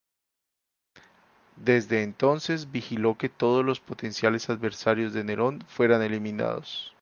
[1.57, 6.89] Desde entonces, vigiló que todos los potenciales adversarios de Nerón fueran eliminados.